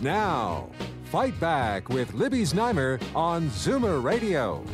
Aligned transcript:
Now, 0.00 0.68
Fight 1.06 1.38
Back 1.40 1.88
with 1.88 2.14
Libby 2.14 2.42
Znaimer 2.42 3.02
on 3.16 3.48
Zoomer 3.48 4.00
Radio. 4.00 4.64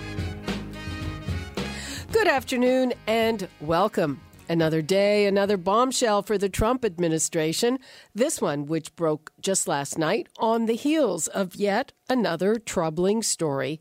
Good 2.13 2.29
afternoon 2.29 2.93
and 3.07 3.49
welcome. 3.63 4.21
Another 4.51 4.83
day, 4.83 5.25
another 5.25 5.57
bombshell 5.57 6.23
for 6.23 6.37
the 6.37 6.51
Trump 6.51 6.85
administration. 6.85 7.79
This 8.15 8.43
one, 8.43 8.67
which 8.67 8.95
broke 8.97 9.33
just 9.41 9.67
last 9.67 9.97
night 9.97 10.29
on 10.39 10.67
the 10.67 10.77
heels 10.77 11.29
of 11.29 11.55
yet 11.55 11.93
another 12.11 12.57
troubling 12.57 13.23
story, 13.23 13.81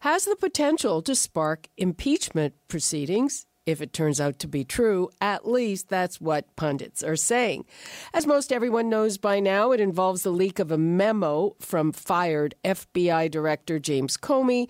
has 0.00 0.26
the 0.26 0.36
potential 0.36 1.02
to 1.02 1.16
spark 1.16 1.66
impeachment 1.76 2.54
proceedings 2.68 3.46
if 3.66 3.80
it 3.80 3.92
turns 3.92 4.20
out 4.20 4.38
to 4.40 4.48
be 4.48 4.64
true, 4.64 5.10
at 5.20 5.48
least 5.48 5.88
that's 5.88 6.20
what 6.20 6.54
pundits 6.56 7.02
are 7.02 7.16
saying. 7.16 7.64
As 8.12 8.26
most 8.26 8.52
everyone 8.52 8.88
knows 8.88 9.18
by 9.18 9.40
now, 9.40 9.72
it 9.72 9.80
involves 9.80 10.22
the 10.22 10.30
leak 10.30 10.58
of 10.58 10.70
a 10.70 10.78
memo 10.78 11.56
from 11.60 11.92
fired 11.92 12.54
FBI 12.64 13.30
Director 13.30 13.78
James 13.78 14.16
Comey 14.16 14.68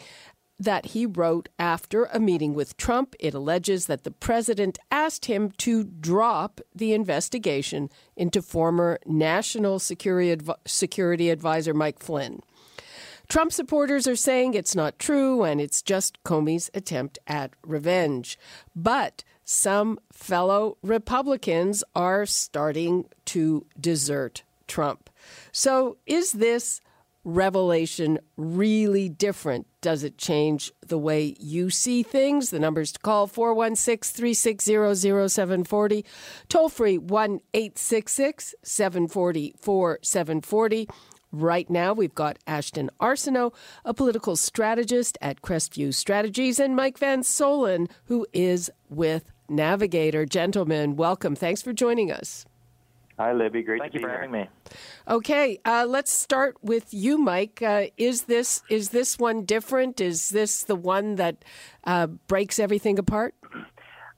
that 0.58 0.86
he 0.86 1.04
wrote 1.04 1.48
after 1.58 2.04
a 2.04 2.20
meeting 2.20 2.54
with 2.54 2.76
Trump. 2.76 3.14
It 3.18 3.34
alleges 3.34 3.86
that 3.86 4.04
the 4.04 4.12
president 4.12 4.78
asked 4.90 5.24
him 5.24 5.50
to 5.58 5.84
drop 5.84 6.60
the 6.74 6.92
investigation 6.92 7.90
into 8.16 8.40
former 8.40 8.98
National 9.04 9.78
Security, 9.80 10.30
Adv- 10.30 10.56
Security 10.64 11.30
Advisor 11.30 11.74
Mike 11.74 11.98
Flynn. 11.98 12.40
Trump 13.28 13.52
supporters 13.52 14.06
are 14.06 14.16
saying 14.16 14.54
it's 14.54 14.74
not 14.74 14.98
true 14.98 15.42
and 15.44 15.60
it's 15.60 15.82
just 15.82 16.22
Comey's 16.24 16.70
attempt 16.74 17.18
at 17.26 17.52
revenge. 17.66 18.38
But 18.76 19.24
some 19.44 19.98
fellow 20.12 20.76
Republicans 20.82 21.84
are 21.94 22.26
starting 22.26 23.06
to 23.26 23.66
desert 23.80 24.42
Trump. 24.66 25.10
So 25.52 25.96
is 26.06 26.32
this 26.32 26.80
revelation 27.24 28.18
really 28.36 29.08
different? 29.08 29.66
Does 29.80 30.04
it 30.04 30.18
change 30.18 30.72
the 30.86 30.98
way 30.98 31.34
you 31.38 31.70
see 31.70 32.02
things? 32.02 32.50
The 32.50 32.58
numbers 32.58 32.92
to 32.92 32.98
call 32.98 33.26
416 33.26 34.16
360 34.16 35.28
0740, 35.28 36.04
toll 36.48 36.68
free 36.68 36.98
1 36.98 37.40
866 37.54 38.54
740 38.62 39.54
4740. 39.58 40.88
Right 41.34 41.68
now, 41.68 41.92
we've 41.92 42.14
got 42.14 42.38
Ashton 42.46 42.90
Arsenault, 43.00 43.54
a 43.84 43.92
political 43.92 44.36
strategist 44.36 45.18
at 45.20 45.42
Crestview 45.42 45.92
Strategies, 45.92 46.60
and 46.60 46.76
Mike 46.76 46.96
Van 46.96 47.22
Soelen, 47.22 47.90
who 48.04 48.24
is 48.32 48.70
with 48.88 49.24
Navigator. 49.48 50.26
Gentlemen, 50.26 50.94
welcome. 50.94 51.34
Thanks 51.34 51.60
for 51.60 51.72
joining 51.72 52.12
us. 52.12 52.46
Hi, 53.18 53.32
Libby. 53.32 53.62
Great 53.62 53.80
Thank 53.80 53.92
to 53.94 53.98
you 53.98 54.06
be 54.06 54.10
for 54.10 54.14
having 54.14 54.30
me. 54.30 54.48
Okay, 55.08 55.58
uh, 55.64 55.86
let's 55.88 56.12
start 56.12 56.56
with 56.62 56.94
you, 56.94 57.18
Mike. 57.18 57.60
Uh, 57.60 57.86
is 57.96 58.22
this 58.22 58.62
is 58.68 58.90
this 58.90 59.18
one 59.18 59.44
different? 59.44 60.00
Is 60.00 60.30
this 60.30 60.62
the 60.62 60.76
one 60.76 61.16
that 61.16 61.44
uh, 61.82 62.06
breaks 62.06 62.60
everything 62.60 62.96
apart? 62.98 63.34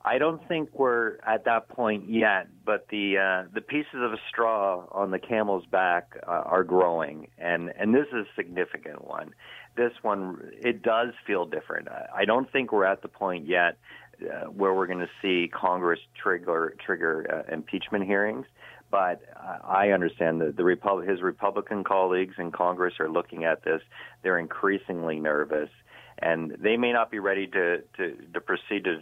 I 0.08 0.18
don't 0.18 0.46
think 0.46 0.70
we're 0.72 1.16
at 1.26 1.46
that 1.46 1.68
point 1.68 2.08
yet, 2.08 2.46
but 2.64 2.86
the 2.90 3.18
uh, 3.18 3.48
the 3.52 3.60
pieces 3.60 3.94
of 3.96 4.12
a 4.12 4.18
straw 4.28 4.86
on 4.92 5.10
the 5.10 5.18
camel's 5.18 5.66
back 5.66 6.16
uh, 6.24 6.30
are 6.30 6.62
growing, 6.62 7.26
and 7.38 7.72
and 7.76 7.92
this 7.92 8.06
is 8.12 8.24
a 8.26 8.34
significant 8.36 9.04
one. 9.04 9.34
This 9.76 9.90
one 10.02 10.52
it 10.52 10.82
does 10.82 11.08
feel 11.26 11.44
different. 11.44 11.88
I 12.14 12.24
don't 12.24 12.50
think 12.52 12.70
we're 12.70 12.84
at 12.84 13.02
the 13.02 13.08
point 13.08 13.48
yet 13.48 13.78
uh, 14.22 14.44
where 14.44 14.72
we're 14.72 14.86
going 14.86 15.00
to 15.00 15.10
see 15.20 15.50
Congress 15.52 16.00
trigger 16.22 16.76
trigger 16.86 17.44
uh, 17.48 17.52
impeachment 17.52 18.04
hearings. 18.04 18.46
But 18.88 19.22
I 19.64 19.90
understand 19.90 20.40
that 20.40 20.56
the 20.56 20.62
Repub- 20.62 21.08
his 21.08 21.20
Republican 21.20 21.82
colleagues 21.82 22.36
in 22.38 22.52
Congress 22.52 22.94
are 23.00 23.10
looking 23.10 23.42
at 23.42 23.64
this. 23.64 23.82
They're 24.22 24.38
increasingly 24.38 25.18
nervous 25.18 25.70
and 26.18 26.56
they 26.58 26.76
may 26.76 26.92
not 26.92 27.10
be 27.10 27.18
ready 27.18 27.46
to 27.46 27.78
to, 27.96 28.16
to 28.32 28.40
proceed 28.40 28.84
to 28.84 29.00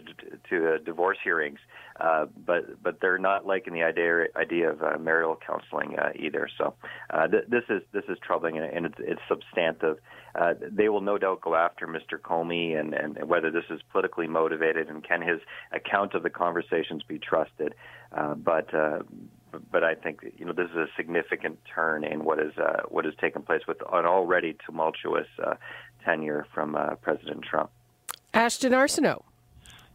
to 0.49 0.73
uh, 0.73 0.77
divorce 0.79 1.17
hearings, 1.23 1.59
uh, 1.99 2.25
but 2.45 2.81
but 2.83 2.99
they're 2.99 3.17
not 3.17 3.45
liking 3.45 3.73
the 3.73 3.83
idea 3.83 4.25
idea 4.35 4.69
of 4.69 4.81
uh, 4.81 4.97
marital 4.99 5.37
counseling 5.45 5.97
uh, 5.97 6.09
either. 6.15 6.49
So 6.57 6.73
uh, 7.09 7.27
th- 7.27 7.45
this 7.47 7.63
is 7.69 7.81
this 7.93 8.03
is 8.09 8.17
troubling 8.25 8.57
and, 8.57 8.85
it's, 8.85 8.95
it's 8.99 9.21
substantive. 9.29 9.97
Uh, 10.35 10.53
they 10.59 10.89
will 10.89 11.01
no 11.01 11.17
doubt 11.17 11.39
go 11.39 11.55
after 11.55 11.87
Mr. 11.87 12.19
Comey 12.19 12.77
and, 12.77 12.93
and 12.93 13.29
whether 13.29 13.49
this 13.49 13.63
is 13.69 13.79
politically 13.91 14.27
motivated 14.27 14.89
and 14.89 15.01
can 15.01 15.21
his 15.21 15.39
account 15.71 16.13
of 16.13 16.23
the 16.23 16.29
conversations 16.29 17.01
be 17.07 17.17
trusted. 17.17 17.73
But 18.35 18.73
but 19.71 19.83
I 19.83 19.95
think 19.95 20.21
you 20.37 20.45
know 20.45 20.53
this 20.53 20.69
is 20.69 20.77
a 20.77 20.87
significant 20.97 21.59
turn 21.73 22.03
in 22.03 22.23
what 22.23 22.39
is 22.39 22.53
uh, 22.57 22.83
what 22.89 23.05
has 23.05 23.13
taken 23.19 23.41
place 23.41 23.61
with 23.67 23.77
an 23.81 24.05
already 24.05 24.55
tumultuous 24.65 25.27
uh, 25.43 25.55
tenure 26.05 26.45
from 26.53 26.75
uh, 26.75 26.95
President 26.95 27.43
Trump. 27.43 27.71
Ashton 28.33 28.71
Arsenault. 28.71 29.23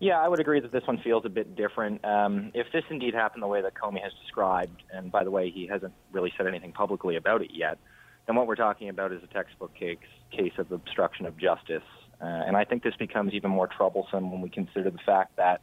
Yeah, 0.00 0.18
I 0.18 0.28
would 0.28 0.40
agree 0.40 0.60
that 0.60 0.72
this 0.72 0.86
one 0.86 0.98
feels 0.98 1.26
a 1.26 1.28
bit 1.28 1.54
different. 1.54 2.02
Um, 2.04 2.52
if 2.54 2.66
this 2.72 2.84
indeed 2.88 3.14
happened 3.14 3.42
the 3.42 3.46
way 3.46 3.60
that 3.60 3.74
Comey 3.74 4.02
has 4.02 4.12
described, 4.22 4.82
and 4.92 5.12
by 5.12 5.24
the 5.24 5.30
way, 5.30 5.50
he 5.50 5.66
hasn't 5.66 5.92
really 6.10 6.32
said 6.38 6.46
anything 6.46 6.72
publicly 6.72 7.16
about 7.16 7.42
it 7.42 7.50
yet, 7.52 7.78
then 8.26 8.34
what 8.34 8.46
we're 8.46 8.56
talking 8.56 8.88
about 8.88 9.12
is 9.12 9.22
a 9.22 9.26
textbook 9.26 9.74
case, 9.74 9.98
case 10.32 10.52
of 10.56 10.72
obstruction 10.72 11.26
of 11.26 11.36
justice. 11.36 11.82
Uh, 12.20 12.24
and 12.24 12.56
I 12.56 12.64
think 12.64 12.82
this 12.82 12.96
becomes 12.96 13.34
even 13.34 13.50
more 13.50 13.66
troublesome 13.66 14.32
when 14.32 14.40
we 14.40 14.48
consider 14.48 14.90
the 14.90 14.98
fact 15.04 15.36
that, 15.36 15.60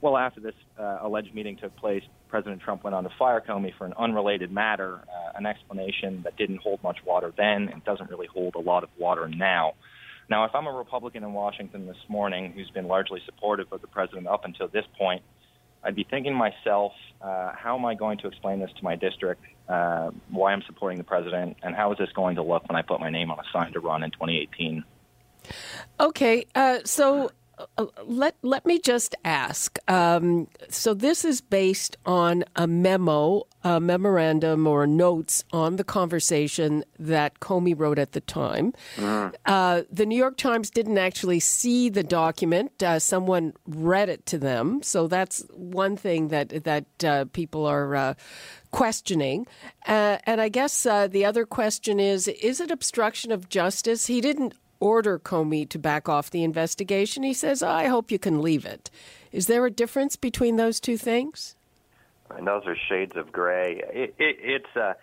well, 0.00 0.16
after 0.16 0.40
this 0.40 0.54
uh, 0.78 0.98
alleged 1.02 1.34
meeting 1.34 1.56
took 1.56 1.74
place, 1.76 2.02
President 2.28 2.60
Trump 2.62 2.84
went 2.84 2.94
on 2.94 3.04
to 3.04 3.10
fire 3.18 3.42
Comey 3.46 3.72
for 3.76 3.86
an 3.86 3.94
unrelated 3.98 4.50
matter, 4.50 5.00
uh, 5.08 5.32
an 5.36 5.46
explanation 5.46 6.22
that 6.24 6.36
didn't 6.36 6.58
hold 6.58 6.82
much 6.82 6.98
water 7.04 7.32
then 7.36 7.68
and 7.68 7.84
doesn't 7.84 8.10
really 8.10 8.26
hold 8.26 8.54
a 8.54 8.60
lot 8.60 8.82
of 8.82 8.90
water 8.98 9.28
now. 9.28 9.74
Now, 10.28 10.44
if 10.44 10.54
I'm 10.54 10.66
a 10.66 10.72
Republican 10.72 11.22
in 11.22 11.32
Washington 11.32 11.86
this 11.86 11.96
morning 12.08 12.52
who's 12.52 12.70
been 12.70 12.88
largely 12.88 13.20
supportive 13.26 13.72
of 13.72 13.80
the 13.82 13.86
president 13.86 14.26
up 14.26 14.44
until 14.44 14.68
this 14.68 14.84
point, 14.98 15.22
I'd 15.82 15.94
be 15.94 16.04
thinking 16.04 16.34
myself, 16.34 16.92
uh, 17.20 17.52
how 17.54 17.76
am 17.76 17.84
I 17.84 17.94
going 17.94 18.18
to 18.18 18.28
explain 18.28 18.60
this 18.60 18.70
to 18.78 18.84
my 18.84 18.96
district, 18.96 19.42
uh, 19.68 20.10
why 20.30 20.52
I'm 20.52 20.62
supporting 20.62 20.96
the 20.96 21.04
president, 21.04 21.58
and 21.62 21.74
how 21.74 21.92
is 21.92 21.98
this 21.98 22.08
going 22.12 22.36
to 22.36 22.42
look 22.42 22.66
when 22.68 22.76
I 22.76 22.82
put 22.82 23.00
my 23.00 23.10
name 23.10 23.30
on 23.30 23.38
a 23.38 23.44
sign 23.52 23.72
to 23.74 23.80
run 23.80 24.02
in 24.02 24.10
2018? 24.10 24.82
Okay, 26.00 26.46
uh, 26.54 26.78
so 26.86 27.30
let 28.04 28.36
let 28.42 28.66
me 28.66 28.78
just 28.78 29.14
ask. 29.24 29.78
Um, 29.88 30.48
so 30.68 30.94
this 30.94 31.24
is 31.24 31.40
based 31.40 31.96
on 32.04 32.44
a 32.56 32.66
memo, 32.66 33.44
a 33.62 33.80
memorandum, 33.80 34.66
or 34.66 34.86
notes 34.86 35.44
on 35.52 35.76
the 35.76 35.84
conversation 35.84 36.84
that 36.98 37.40
Comey 37.40 37.78
wrote 37.78 37.98
at 37.98 38.12
the 38.12 38.20
time. 38.20 38.72
Uh, 39.46 39.82
the 39.90 40.06
New 40.06 40.16
York 40.16 40.36
Times 40.36 40.70
didn't 40.70 40.98
actually 40.98 41.40
see 41.40 41.88
the 41.88 42.02
document. 42.02 42.82
Uh, 42.82 42.98
someone 42.98 43.52
read 43.66 44.08
it 44.08 44.26
to 44.26 44.38
them, 44.38 44.82
so 44.82 45.06
that's 45.06 45.44
one 45.52 45.96
thing 45.96 46.28
that 46.28 46.64
that 46.64 47.04
uh, 47.04 47.24
people 47.32 47.66
are. 47.66 47.94
Uh, 47.94 48.14
questioning. 48.74 49.46
Uh, 49.86 50.18
and 50.24 50.40
I 50.40 50.48
guess 50.48 50.84
uh, 50.84 51.06
the 51.06 51.24
other 51.24 51.46
question 51.46 52.00
is 52.00 52.26
is 52.26 52.58
it 52.58 52.72
obstruction 52.72 53.30
of 53.30 53.48
justice? 53.48 54.06
He 54.06 54.20
didn't 54.20 54.54
order 54.84 55.18
Comey 55.18 55.68
to 55.70 55.78
back 55.78 56.08
off 56.08 56.30
the 56.30 56.44
investigation. 56.44 57.22
He 57.22 57.32
says, 57.32 57.62
I 57.62 57.86
hope 57.86 58.10
you 58.10 58.18
can 58.18 58.42
leave 58.42 58.66
it. 58.66 58.90
Is 59.32 59.46
there 59.46 59.64
a 59.64 59.70
difference 59.70 60.14
between 60.14 60.56
those 60.56 60.78
two 60.78 60.98
things? 60.98 61.56
And 62.30 62.46
those 62.46 62.64
are 62.66 62.76
shades 62.88 63.16
of 63.16 63.32
gray. 63.32 63.82
It, 63.92 64.14
it, 64.18 64.36
it's 64.40 64.76
uh, 64.76 64.94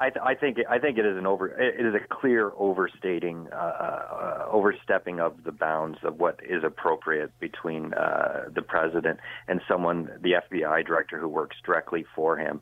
I, 0.00 0.10
I 0.22 0.34
think 0.34 0.58
I 0.68 0.78
think 0.78 0.98
it 0.98 1.06
is 1.06 1.16
an 1.16 1.26
over 1.26 1.48
it 1.48 1.84
is 1.84 1.94
a 1.94 2.14
clear 2.14 2.52
overstating 2.56 3.48
uh, 3.52 3.56
uh, 3.56 4.48
overstepping 4.50 5.20
of 5.20 5.44
the 5.44 5.52
bounds 5.52 5.98
of 6.02 6.18
what 6.18 6.40
is 6.42 6.64
appropriate 6.64 7.38
between 7.38 7.94
uh, 7.94 8.48
the 8.52 8.62
president 8.62 9.20
and 9.46 9.60
someone 9.68 10.10
the 10.20 10.34
FBI 10.50 10.86
director 10.86 11.18
who 11.18 11.28
works 11.28 11.56
directly 11.64 12.04
for 12.14 12.36
him. 12.36 12.60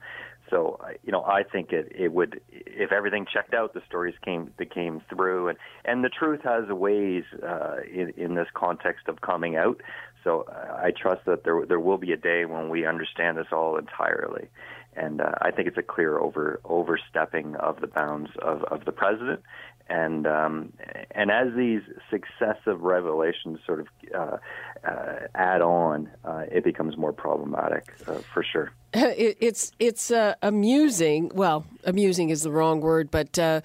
So 0.53 0.79
you 1.03 1.11
know 1.11 1.25
I 1.25 1.43
think 1.43 1.73
it 1.73 1.91
it 1.95 2.13
would 2.13 2.41
if 2.51 2.93
everything 2.93 3.27
checked 3.33 3.55
out 3.55 3.73
the 3.73 3.83
stories 3.89 4.15
came 4.23 4.53
that 4.59 4.73
came 4.73 5.01
through 5.09 5.49
and 5.49 5.59
and 5.85 6.05
the 6.05 6.11
truth 6.11 6.43
has 6.45 6.69
ways 6.69 7.25
uh, 7.43 7.79
in 7.91 8.13
in 8.17 8.35
this 8.35 8.49
context 8.53 9.09
of 9.09 9.23
coming 9.23 9.57
out. 9.57 9.81
So 10.23 10.47
I 10.49 10.93
trust 10.93 11.23
that 11.25 11.43
there 11.43 11.65
there 11.67 11.81
will 11.81 11.99
be 11.99 12.13
a 12.13 12.17
day 12.19 12.45
when 12.45 12.69
we 12.69 12.87
understand 12.87 13.39
this 13.39 13.51
all 13.51 13.77
entirely. 13.79 14.49
and 14.95 15.21
uh, 15.21 15.33
I 15.41 15.51
think 15.51 15.69
it's 15.69 15.79
a 15.79 15.83
clear 15.83 16.19
over 16.19 16.61
overstepping 16.65 17.57
of 17.57 17.81
the 17.81 17.87
bounds 17.87 18.31
of, 18.41 18.63
of 18.65 18.85
the 18.85 18.93
president. 18.93 19.41
And 19.89 20.27
um, 20.27 20.73
and 21.11 21.31
as 21.31 21.49
these 21.57 21.83
successive 22.11 22.81
revelations 22.81 23.59
sort 23.67 23.81
of 23.81 23.87
uh, 24.15 24.37
uh, 24.87 25.27
add 25.35 25.63
on, 25.63 26.11
uh, 26.25 26.45
it 26.51 26.65
becomes 26.65 26.97
more 26.97 27.13
problematic 27.13 27.93
uh, 28.07 28.21
for 28.33 28.43
sure. 28.43 28.73
It, 28.95 29.39
it's 29.41 29.73
it's 29.79 30.11
uh, 30.11 30.35
amusing. 30.43 31.31
Well, 31.35 31.65
amusing 31.85 32.29
is 32.29 32.43
the 32.43 32.51
wrong 32.51 32.81
word, 32.83 33.11
but 33.11 33.39
uh, 33.39 33.63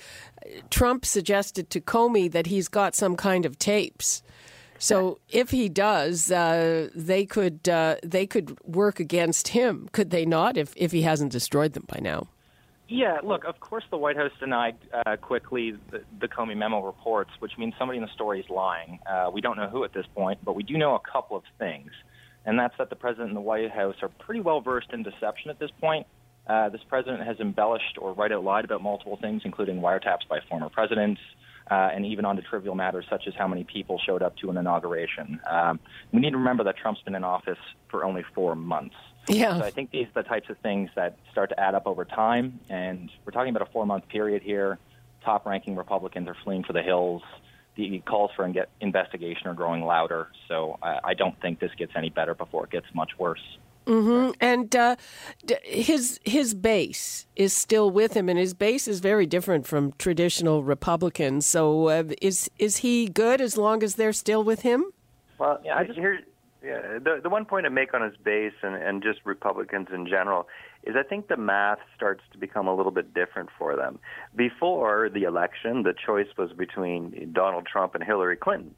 Trump 0.69 1.05
suggested 1.05 1.69
to 1.71 1.81
Comey 1.81 2.31
that 2.31 2.47
he's 2.47 2.69
got 2.69 2.95
some 2.95 3.17
kind 3.17 3.45
of 3.45 3.59
tapes 3.59 4.23
so 4.79 5.19
if 5.29 5.51
he 5.51 5.69
does, 5.69 6.31
uh, 6.31 6.89
they 6.93 7.25
could 7.25 7.63
they 7.63 8.27
could 8.27 8.57
work 8.63 8.99
against 8.99 9.49
him, 9.49 9.89
could 9.91 10.11
they 10.11 10.25
not? 10.25 10.57
If 10.57 10.73
if 10.75 10.91
he 10.91 11.01
hasn't 11.01 11.31
destroyed 11.31 11.73
them 11.73 11.85
by 11.87 11.99
now. 11.99 12.27
Yeah, 12.89 13.19
look, 13.23 13.43
of 13.43 13.59
course 13.59 13.83
the 13.91 13.97
White 13.97 14.15
House 14.15 14.31
denied 14.39 14.77
uh, 14.93 15.17
quickly 15.17 15.73
the, 15.91 16.03
the 16.21 16.27
Comey 16.27 16.55
memo 16.55 16.81
reports, 16.81 17.31
which 17.39 17.51
means 17.57 17.73
somebody 17.77 17.97
in 17.97 18.05
the 18.05 18.13
story 18.13 18.39
is 18.39 18.49
lying. 18.49 18.99
Uh, 19.05 19.29
we 19.31 19.41
don't 19.41 19.57
know 19.57 19.67
who 19.67 19.83
at 19.83 19.93
this 19.93 20.05
point, 20.15 20.39
but 20.43 20.55
we 20.55 20.63
do 20.63 20.77
know 20.77 20.95
a 20.95 20.99
couple 20.99 21.35
of 21.35 21.43
things, 21.59 21.91
and 22.45 22.57
that's 22.57 22.75
that 22.77 22.89
the 22.89 22.95
president 22.95 23.29
and 23.29 23.35
the 23.35 23.41
White 23.41 23.71
House 23.71 23.95
are 24.01 24.07
pretty 24.07 24.39
well 24.39 24.61
versed 24.61 24.93
in 24.93 25.03
deception 25.03 25.49
at 25.49 25.59
this 25.59 25.71
point. 25.81 26.07
Uh, 26.47 26.69
this 26.69 26.81
president 26.87 27.27
has 27.27 27.37
embellished 27.41 27.97
or 27.99 28.13
right 28.13 28.31
out 28.31 28.43
lied 28.43 28.63
about 28.63 28.81
multiple 28.81 29.17
things, 29.21 29.41
including 29.43 29.81
wiretaps 29.81 30.25
by 30.29 30.39
former 30.47 30.69
presidents, 30.69 31.19
uh, 31.69 31.89
and 31.93 32.05
even 32.05 32.23
on 32.23 32.37
to 32.37 32.41
trivial 32.41 32.73
matters 32.73 33.05
such 33.09 33.27
as 33.27 33.33
how 33.37 33.49
many 33.49 33.65
people 33.65 33.99
showed 34.05 34.23
up 34.23 34.37
to 34.37 34.49
an 34.49 34.55
inauguration. 34.55 35.41
Um, 35.49 35.77
we 36.13 36.21
need 36.21 36.31
to 36.31 36.37
remember 36.37 36.63
that 36.63 36.77
Trump's 36.77 37.01
been 37.01 37.15
in 37.15 37.25
office 37.25 37.59
for 37.89 38.05
only 38.05 38.23
four 38.33 38.55
months. 38.55 38.95
Yeah. 39.27 39.59
So 39.59 39.65
I 39.65 39.71
think 39.71 39.91
these 39.91 40.07
are 40.07 40.23
the 40.23 40.29
types 40.29 40.49
of 40.49 40.57
things 40.59 40.89
that 40.95 41.17
start 41.31 41.49
to 41.49 41.59
add 41.59 41.75
up 41.75 41.85
over 41.85 42.05
time, 42.05 42.59
and 42.69 43.11
we're 43.25 43.31
talking 43.31 43.55
about 43.55 43.67
a 43.67 43.71
four-month 43.71 44.07
period 44.07 44.41
here. 44.41 44.79
Top-ranking 45.23 45.75
Republicans 45.75 46.27
are 46.27 46.37
fleeing 46.43 46.63
for 46.63 46.73
the 46.73 46.81
hills. 46.81 47.21
The 47.75 47.99
calls 47.99 48.31
for 48.35 48.51
investigation 48.81 49.47
are 49.47 49.53
growing 49.53 49.83
louder. 49.83 50.29
So 50.47 50.79
I, 50.81 50.99
I 51.03 51.13
don't 51.13 51.39
think 51.41 51.59
this 51.59 51.71
gets 51.77 51.91
any 51.95 52.09
better 52.09 52.33
before 52.33 52.63
it 52.63 52.71
gets 52.71 52.87
much 52.93 53.11
worse. 53.19 53.57
Mm-hmm. 53.85 54.31
And 54.41 54.75
uh, 54.75 54.95
his 55.63 56.19
his 56.25 56.53
base 56.53 57.25
is 57.35 57.53
still 57.53 57.89
with 57.89 58.13
him, 58.15 58.27
and 58.27 58.37
his 58.37 58.53
base 58.53 58.87
is 58.87 58.99
very 58.99 59.25
different 59.25 59.65
from 59.65 59.93
traditional 59.97 60.63
Republicans. 60.63 61.45
So, 61.45 61.87
uh, 61.87 62.03
is 62.21 62.49
is 62.59 62.77
he 62.77 63.07
good 63.07 63.39
as 63.39 63.57
long 63.57 63.83
as 63.83 63.95
they're 63.95 64.11
still 64.11 64.43
with 64.43 64.61
him? 64.63 64.91
Well, 65.37 65.61
yeah, 65.63 65.77
I 65.77 65.85
just 65.85 65.97
hear. 65.97 66.19
Yeah, 66.67 66.99
the 66.99 67.21
the 67.23 67.29
one 67.29 67.45
point 67.45 67.65
I 67.65 67.69
make 67.69 67.93
on 67.93 68.01
his 68.01 68.17
base 68.17 68.53
and, 68.61 68.75
and 68.75 69.01
just 69.01 69.19
Republicans 69.23 69.87
in 69.93 70.05
general 70.05 70.47
is 70.83 70.95
I 70.97 71.03
think 71.03 71.29
the 71.29 71.37
math 71.37 71.79
starts 71.95 72.23
to 72.33 72.37
become 72.37 72.67
a 72.67 72.75
little 72.75 72.91
bit 72.91 73.13
different 73.13 73.49
for 73.57 73.75
them. 73.75 73.99
Before 74.35 75.09
the 75.09 75.23
election, 75.23 75.83
the 75.83 75.93
choice 75.93 76.27
was 76.37 76.51
between 76.51 77.31
Donald 77.33 77.65
Trump 77.65 77.95
and 77.95 78.03
Hillary 78.03 78.35
Clinton 78.35 78.75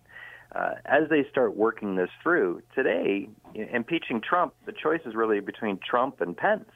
uh, 0.54 0.72
as 0.86 1.10
they 1.10 1.26
start 1.30 1.56
working 1.56 1.96
this 1.96 2.10
through 2.24 2.62
today, 2.74 3.30
impeaching 3.54 4.22
Trump, 4.22 4.54
the 4.66 4.72
choice 4.72 5.02
is 5.06 5.16
really 5.16 5.40
between 5.40 5.78
Trump 5.78 6.22
and 6.22 6.36
Pence. 6.36 6.70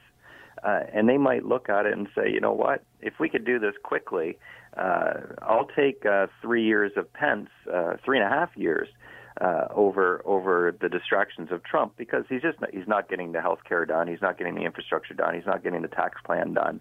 Uh, 0.62 0.80
and 0.94 1.08
they 1.08 1.18
might 1.18 1.44
look 1.44 1.68
at 1.68 1.84
it 1.84 1.92
and 1.92 2.08
say, 2.14 2.30
you 2.30 2.40
know 2.40 2.52
what, 2.52 2.82
if 3.02 3.14
we 3.20 3.28
could 3.28 3.44
do 3.44 3.58
this 3.58 3.74
quickly, 3.82 4.38
uh, 4.78 5.14
I'll 5.42 5.68
take 5.76 6.06
uh, 6.06 6.28
three 6.40 6.64
years 6.64 6.92
of 6.96 7.12
Pence, 7.12 7.50
uh, 7.72 7.96
three 8.04 8.18
and 8.18 8.26
a 8.26 8.30
half 8.30 8.50
years 8.56 8.88
uh, 9.40 9.66
over 9.74 10.22
over 10.24 10.74
the 10.80 10.88
distractions 10.88 11.50
of 11.50 11.64
Trump 11.64 11.94
because 11.96 12.24
he's 12.28 12.42
just 12.42 12.60
not, 12.60 12.72
he's 12.72 12.86
not 12.86 13.08
getting 13.08 13.32
the 13.32 13.40
health 13.40 13.60
care 13.68 13.84
done, 13.84 14.06
he's 14.06 14.22
not 14.22 14.38
getting 14.38 14.54
the 14.54 14.62
infrastructure 14.62 15.14
done, 15.14 15.34
he's 15.34 15.46
not 15.46 15.62
getting 15.62 15.82
the 15.82 15.88
tax 15.88 16.20
plan 16.24 16.54
done. 16.54 16.80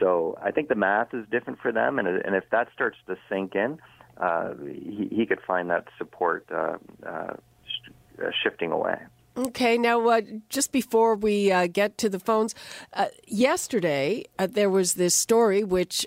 So 0.00 0.36
I 0.42 0.50
think 0.50 0.68
the 0.68 0.74
math 0.74 1.14
is 1.14 1.24
different 1.30 1.60
for 1.60 1.72
them, 1.72 1.98
and 1.98 2.08
and 2.08 2.34
if 2.34 2.44
that 2.50 2.68
starts 2.74 2.98
to 3.06 3.16
sink 3.28 3.54
in, 3.54 3.78
uh, 4.18 4.54
he, 4.64 5.08
he 5.10 5.26
could 5.26 5.40
find 5.46 5.70
that 5.70 5.86
support 5.98 6.46
uh, 6.52 6.78
uh, 7.06 7.34
sh- 7.64 8.22
shifting 8.42 8.72
away. 8.72 8.96
Okay, 9.36 9.78
now 9.78 10.06
uh, 10.08 10.20
just 10.48 10.70
before 10.70 11.16
we 11.16 11.50
uh, 11.50 11.66
get 11.66 11.98
to 11.98 12.08
the 12.08 12.20
phones, 12.20 12.54
uh, 12.92 13.06
yesterday 13.26 14.24
there 14.38 14.70
was 14.70 14.94
this 14.94 15.14
story 15.14 15.64
which 15.64 16.06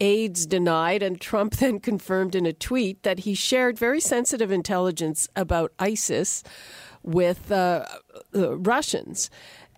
aides 0.00 0.46
denied, 0.46 1.02
and 1.02 1.20
Trump 1.20 1.56
then 1.56 1.80
confirmed 1.80 2.34
in 2.34 2.46
a 2.46 2.52
tweet 2.52 3.02
that 3.02 3.20
he 3.20 3.34
shared 3.34 3.78
very 3.78 4.00
sensitive 4.00 4.50
intelligence 4.50 5.28
about 5.36 5.72
ISIS 5.78 6.42
with 7.02 7.50
Russians. 8.32 9.30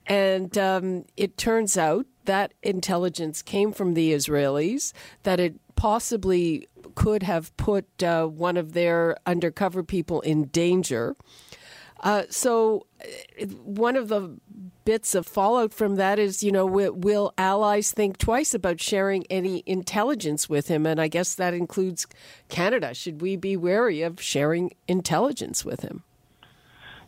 And 0.06 0.58
um, 0.58 1.04
it 1.16 1.36
turns 1.36 1.78
out 1.78 2.06
that 2.24 2.54
intelligence 2.62 3.42
came 3.42 3.72
from 3.72 3.94
the 3.94 4.12
Israelis, 4.12 4.92
that 5.22 5.40
it 5.40 5.54
possibly 5.76 6.68
could 6.94 7.22
have 7.22 7.56
put 7.56 8.02
uh, 8.02 8.26
one 8.26 8.56
of 8.56 8.72
their 8.72 9.16
undercover 9.26 9.82
people 9.82 10.20
in 10.20 10.44
danger. 10.44 11.16
Uh, 12.02 12.24
so, 12.30 12.86
uh, 13.40 13.46
one 13.46 13.96
of 13.96 14.08
the 14.08 14.36
bits 14.84 15.14
of 15.14 15.26
fallout 15.26 15.72
from 15.72 15.94
that 15.96 16.18
is, 16.18 16.42
you 16.42 16.50
know, 16.50 16.66
will, 16.66 17.32
allies 17.38 17.92
think 17.92 18.18
twice 18.18 18.54
about 18.54 18.80
sharing 18.80 19.24
any 19.30 19.62
intelligence 19.66 20.48
with 20.48 20.68
him? 20.68 20.86
And 20.86 21.00
I 21.00 21.08
guess 21.08 21.34
that 21.36 21.54
includes 21.54 22.06
Canada. 22.48 22.92
Should 22.94 23.20
we 23.20 23.36
be 23.36 23.56
wary 23.56 24.02
of 24.02 24.20
sharing 24.20 24.72
intelligence 24.88 25.64
with 25.64 25.80
him? 25.80 26.02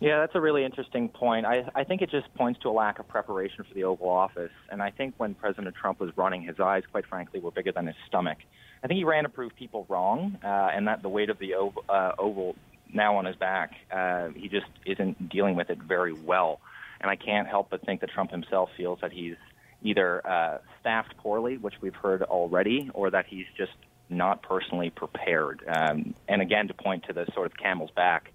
Yeah, 0.01 0.21
that's 0.21 0.35
a 0.35 0.41
really 0.41 0.65
interesting 0.65 1.09
point. 1.09 1.47
I, 1.47 1.69
I 1.75 1.85
think 1.85 2.03
it 2.03 2.11
just 2.11 2.33
points 2.35 2.61
to 2.61 2.69
a 2.69 2.73
lack 2.73 2.99
of 2.99 3.09
preparation 3.09 3.65
for 3.65 3.75
the 3.75 3.85
Oval 3.85 4.09
Office. 4.09 4.51
And 4.69 4.83
I 4.83 4.91
think 4.91 5.15
when 5.17 5.35
President 5.35 5.75
Trump 5.75 5.99
was 5.99 6.17
running, 6.17 6.43
his 6.43 6.61
eyes, 6.61 6.83
quite 6.91 7.07
frankly, 7.07 7.41
were 7.41 7.53
bigger 7.53 7.73
than 7.73 7.87
his 7.87 7.97
stomach. 8.07 8.39
I 8.83 8.87
think 8.87 8.99
he 8.99 9.05
ran 9.05 9.23
to 9.23 9.31
prove 9.31 9.57
people 9.57 9.87
wrong, 9.89 10.37
uh, 10.45 10.47
and 10.47 10.87
that 10.89 11.01
the 11.01 11.09
weight 11.09 11.31
of 11.31 11.39
the 11.39 11.55
uh, 11.55 12.13
Oval 12.19 12.55
now 12.93 13.17
on 13.17 13.25
his 13.25 13.37
back, 13.37 13.73
uh, 13.93 14.29
he 14.29 14.49
just 14.49 14.67
isn't 14.87 15.29
dealing 15.29 15.57
with 15.57 15.71
it 15.71 15.79
very 15.79 16.13
well. 16.13 16.61
And 17.01 17.11
I 17.11 17.17
can't 17.17 17.49
help 17.49 17.71
but 17.71 17.85
think 17.85 18.01
that 18.01 18.11
Trump 18.11 18.31
himself 18.31 18.71
feels 18.77 19.01
that 19.03 19.13
he's 19.13 19.37
either 19.83 20.27
uh, 20.27 20.59
staffed 20.81 21.17
poorly, 21.19 21.59
which 21.59 21.75
we've 21.81 21.95
heard 21.95 22.23
already, 22.23 22.91
or 22.95 23.11
that 23.11 23.27
he's 23.27 23.47
just 23.57 23.73
not 24.09 24.43
personally 24.43 24.91
prepared. 24.91 25.63
Um, 25.69 26.15
and 26.29 26.41
again, 26.41 26.69
to 26.69 26.75
point 26.75 27.05
to 27.05 27.13
the 27.13 27.27
sort 27.35 27.47
of 27.47 27.57
camel's 27.57 27.91
back, 27.91 28.33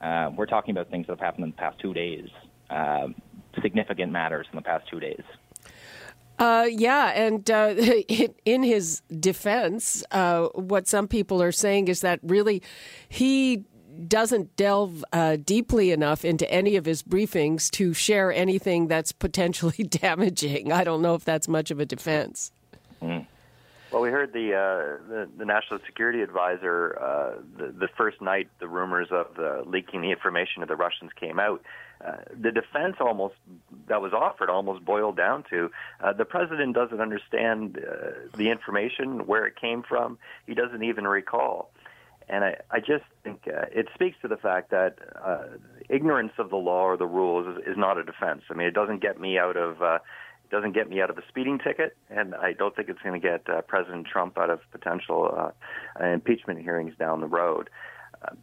uh, 0.00 0.30
we're 0.36 0.46
talking 0.46 0.72
about 0.72 0.90
things 0.90 1.06
that 1.06 1.12
have 1.12 1.20
happened 1.20 1.44
in 1.44 1.50
the 1.50 1.56
past 1.56 1.78
two 1.80 1.94
days, 1.94 2.28
uh, 2.70 3.08
significant 3.60 4.12
matters 4.12 4.46
in 4.52 4.56
the 4.56 4.62
past 4.62 4.88
two 4.88 5.00
days. 5.00 5.22
Uh, 6.38 6.66
yeah, 6.68 7.12
and 7.14 7.48
uh, 7.50 7.74
in 8.44 8.62
his 8.62 9.02
defense, 9.20 10.02
uh, 10.10 10.48
what 10.54 10.88
some 10.88 11.06
people 11.06 11.42
are 11.42 11.52
saying 11.52 11.88
is 11.88 12.00
that 12.00 12.18
really 12.22 12.62
he 13.08 13.64
doesn't 14.08 14.56
delve 14.56 15.04
uh, 15.12 15.36
deeply 15.36 15.90
enough 15.90 16.24
into 16.24 16.50
any 16.50 16.76
of 16.76 16.84
his 16.84 17.02
briefings 17.02 17.70
to 17.72 17.94
share 17.94 18.32
anything 18.32 18.88
that's 18.88 19.12
potentially 19.12 19.84
damaging. 19.84 20.72
I 20.72 20.84
don't 20.84 21.02
know 21.02 21.14
if 21.14 21.24
that's 21.24 21.48
much 21.48 21.70
of 21.70 21.80
a 21.80 21.86
defense. 21.86 22.52
Mm. 23.02 23.26
Well, 23.92 24.00
we 24.00 24.08
heard 24.08 24.32
the 24.32 24.54
uh, 24.54 25.08
the, 25.08 25.28
the, 25.36 25.44
national 25.44 25.80
security 25.84 26.22
advisor 26.22 26.98
uh, 26.98 27.42
the, 27.58 27.72
the 27.72 27.88
first 27.88 28.22
night 28.22 28.48
the 28.58 28.66
rumors 28.66 29.08
of 29.10 29.34
the 29.36 29.64
leaking 29.66 30.00
the 30.00 30.10
information 30.10 30.62
of 30.62 30.68
the 30.68 30.76
Russians 30.76 31.10
came 31.20 31.38
out 31.38 31.62
uh, 32.04 32.16
the 32.40 32.50
defense 32.50 32.96
almost 33.00 33.34
that 33.88 34.00
was 34.00 34.12
offered 34.12 34.50
almost 34.50 34.84
boiled 34.84 35.16
down 35.16 35.44
to 35.50 35.70
uh, 36.00 36.12
the 36.12 36.24
president 36.24 36.74
doesn't 36.74 37.00
understand 37.00 37.78
uh, 37.78 38.36
the 38.36 38.50
information 38.50 39.26
where 39.26 39.46
it 39.46 39.54
came 39.60 39.82
from. 39.82 40.18
He 40.46 40.54
doesn't 40.54 40.82
even 40.82 41.06
recall. 41.06 41.70
And 42.32 42.44
I, 42.44 42.56
I 42.70 42.78
just 42.78 43.04
think 43.22 43.42
uh, 43.46 43.66
it 43.70 43.88
speaks 43.94 44.16
to 44.22 44.28
the 44.28 44.38
fact 44.38 44.70
that 44.70 44.96
uh, 45.22 45.42
ignorance 45.90 46.32
of 46.38 46.48
the 46.48 46.56
law 46.56 46.84
or 46.84 46.96
the 46.96 47.06
rules 47.06 47.46
is, 47.46 47.72
is 47.72 47.76
not 47.76 47.98
a 47.98 48.04
defense. 48.04 48.40
I 48.50 48.54
mean, 48.54 48.66
it 48.66 48.72
doesn't 48.74 49.02
get 49.02 49.20
me 49.20 49.36
out 49.38 49.58
of 49.58 49.82
uh, 49.82 49.98
doesn't 50.50 50.72
get 50.72 50.88
me 50.88 51.02
out 51.02 51.10
of 51.10 51.18
a 51.18 51.22
speeding 51.28 51.58
ticket, 51.58 51.94
and 52.08 52.34
I 52.34 52.54
don't 52.54 52.74
think 52.74 52.88
it's 52.88 53.02
going 53.02 53.20
to 53.20 53.28
get 53.28 53.48
uh, 53.50 53.60
President 53.60 54.06
Trump 54.06 54.38
out 54.38 54.48
of 54.48 54.60
potential 54.70 55.52
uh, 56.00 56.04
impeachment 56.04 56.60
hearings 56.60 56.94
down 56.98 57.20
the 57.20 57.26
road. 57.26 57.68
Uh, 58.22 58.34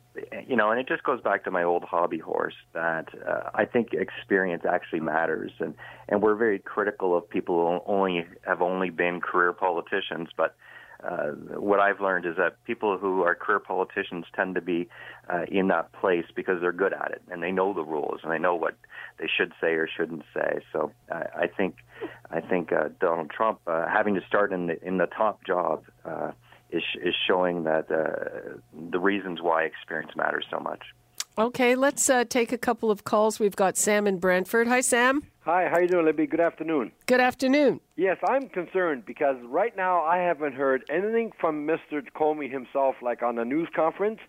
you 0.47 0.55
know, 0.55 0.69
and 0.69 0.79
it 0.79 0.87
just 0.87 1.03
goes 1.03 1.21
back 1.21 1.43
to 1.45 1.51
my 1.51 1.63
old 1.63 1.83
hobby 1.83 2.19
horse 2.19 2.55
that 2.73 3.07
uh, 3.27 3.49
I 3.55 3.65
think 3.65 3.93
experience 3.93 4.65
actually 4.69 4.99
matters, 4.99 5.51
and 5.57 5.73
and 6.07 6.21
we're 6.21 6.35
very 6.35 6.59
critical 6.59 7.17
of 7.17 7.27
people 7.27 7.55
who 7.55 7.91
only 7.91 8.27
have 8.45 8.61
only 8.61 8.91
been 8.91 9.19
career 9.19 9.51
politicians, 9.51 10.29
but. 10.37 10.55
Uh, 11.03 11.31
what 11.57 11.79
I've 11.79 12.01
learned 12.01 12.25
is 12.25 12.35
that 12.35 12.63
people 12.65 12.97
who 12.97 13.21
are 13.23 13.33
career 13.33 13.59
politicians 13.59 14.25
tend 14.35 14.55
to 14.55 14.61
be 14.61 14.89
uh, 15.29 15.45
in 15.49 15.69
that 15.69 15.91
place 15.93 16.25
because 16.35 16.59
they're 16.59 16.73
good 16.73 16.93
at 16.93 17.11
it 17.11 17.21
and 17.31 17.41
they 17.41 17.51
know 17.51 17.73
the 17.73 17.83
rules 17.83 18.19
and 18.23 18.31
they 18.31 18.39
know 18.39 18.55
what 18.55 18.75
they 19.17 19.27
should 19.27 19.53
say 19.61 19.73
or 19.73 19.87
shouldn't 19.87 20.23
say. 20.33 20.59
So 20.73 20.91
I 21.09 21.47
think 21.47 21.75
I 22.31 22.41
think 22.41 22.71
uh, 22.71 22.89
Donald 22.99 23.29
Trump 23.29 23.59
uh, 23.67 23.87
having 23.87 24.15
to 24.15 24.21
start 24.27 24.51
in 24.51 24.67
the 24.67 24.83
in 24.85 24.97
the 24.97 25.05
top 25.05 25.45
job 25.45 25.83
uh, 26.05 26.31
is 26.69 26.83
is 27.01 27.15
showing 27.27 27.63
that 27.63 27.89
uh, 27.91 28.57
the 28.91 28.99
reasons 28.99 29.41
why 29.41 29.63
experience 29.63 30.11
matters 30.15 30.45
so 30.49 30.59
much. 30.59 30.81
Okay, 31.37 31.75
let's 31.75 32.09
uh, 32.09 32.25
take 32.25 32.51
a 32.51 32.57
couple 32.57 32.91
of 32.91 33.05
calls. 33.05 33.39
We've 33.39 33.55
got 33.55 33.77
Sam 33.77 34.07
in 34.07 34.17
Brantford. 34.17 34.67
Hi, 34.67 34.81
Sam. 34.81 35.23
Hi, 35.51 35.67
how 35.67 35.79
you 35.79 35.87
doing, 35.87 36.05
Libby? 36.05 36.27
Good 36.27 36.41
afternoon. 36.41 36.91
Good 37.07 37.21
afternoon. 37.21 37.79
Yes, 37.95 38.17
I'm 38.23 38.49
concerned 38.49 39.03
because 39.07 39.35
right 39.47 39.75
now 39.75 40.03
I 40.03 40.17
haven't 40.17 40.53
heard 40.53 40.83
anything 40.91 41.31
from 41.41 41.65
Mr. 41.65 42.03
Comey 42.15 42.51
himself, 42.51 42.97
like 43.01 43.23
on 43.23 43.39
a 43.39 43.43
news 43.43 43.67
conference. 43.75 44.19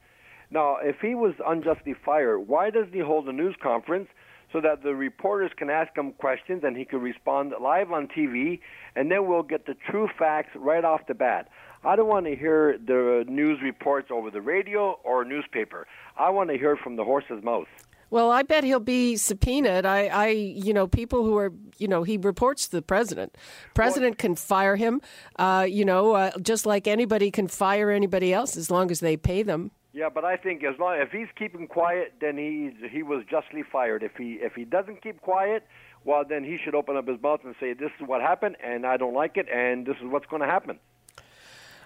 Now, 0.51 0.79
if 0.83 0.97
he 1.03 1.15
was 1.15 1.35
unjustly 1.47 1.95
fired, 2.07 2.49
why 2.49 2.71
doesn't 2.71 2.95
he 2.95 3.01
hold 3.01 3.29
a 3.29 3.35
news 3.35 3.55
conference 3.63 4.09
so 4.51 4.63
that 4.63 4.83
the 4.83 4.95
reporters 4.95 5.51
can 5.59 5.69
ask 5.69 5.95
him 5.95 6.13
questions 6.13 6.63
and 6.65 6.75
he 6.75 6.87
can 6.87 7.03
respond 7.03 7.53
live 7.61 7.93
on 7.93 8.09
TV, 8.09 8.61
and 8.97 9.11
then 9.11 9.29
we'll 9.29 9.43
get 9.43 9.67
the 9.67 9.75
true 9.91 10.09
facts 10.19 10.57
right 10.57 10.87
off 10.87 11.03
the 11.07 11.13
bat. 11.13 11.51
I 11.85 11.97
don't 11.97 12.09
want 12.09 12.25
to 12.29 12.35
hear 12.35 12.79
the 12.79 13.27
news 13.29 13.59
reports 13.63 14.09
over 14.11 14.31
the 14.31 14.41
radio 14.41 14.99
or 15.05 15.27
newspaper. 15.27 15.87
I 16.17 16.31
want 16.31 16.49
to 16.49 16.57
hear 16.57 16.73
it 16.73 16.79
from 16.83 16.97
the 16.97 17.05
horse's 17.05 17.45
mouth. 17.45 17.69
Well, 18.11 18.31
I 18.31 18.43
bet 18.43 18.65
he'll 18.65 18.81
be 18.81 19.17
subpoenaed. 19.17 19.87
I, 19.87 20.07
I, 20.07 20.29
you 20.29 20.75
know, 20.75 20.87
people 20.89 21.25
who 21.25 21.37
are, 21.39 21.53
you 21.79 21.87
know, 21.87 22.03
he 22.03 22.17
reports 22.17 22.67
to 22.67 22.73
the 22.73 22.83
president. 22.83 23.37
President 23.75 24.19
can 24.19 24.35
fire 24.35 24.77
him, 24.77 25.01
uh, 25.37 25.67
you 25.69 25.85
know, 25.85 26.13
uh, 26.13 26.33
just 26.43 26.67
like 26.67 26.89
anybody 26.89 27.31
can 27.31 27.47
fire 27.47 27.91
anybody 27.91 28.33
else 28.33 28.57
as 28.57 28.71
long 28.71 28.91
as 28.91 29.01
they 29.01 29.17
pay 29.17 29.43
them. 29.45 29.71
Yeah, 29.93 30.09
but 30.09 30.25
I 30.25 30.37
think 30.37 30.63
as 30.63 30.79
long 30.79 30.99
if 31.01 31.11
he's 31.11 31.27
keeping 31.37 31.67
quiet, 31.67 32.15
then 32.21 32.39
he's 32.39 32.91
he 32.93 33.03
was 33.03 33.25
justly 33.29 33.65
fired. 33.65 34.05
If 34.05 34.13
he 34.17 34.39
if 34.41 34.55
he 34.55 34.65
doesn't 34.65 35.03
keep 35.03 35.21
quiet, 35.21 35.67
well, 36.05 36.23
then 36.29 36.45
he 36.45 36.59
should 36.65 36.77
open 36.77 36.97
up 36.97 37.09
his 37.09 37.21
mouth 37.21 37.41
and 37.45 37.57
say, 37.59 37.73
"This 37.73 37.91
is 38.01 38.07
what 38.07 38.21
happened, 38.21 38.57
and 38.65 38.87
I 38.87 38.97
don't 38.97 39.15
like 39.15 39.37
it, 39.37 39.49
and 39.53 39.85
this 39.85 39.97
is 39.97 40.05
what's 40.05 40.27
going 40.27 40.43
to 40.43 40.49
happen." 40.49 40.79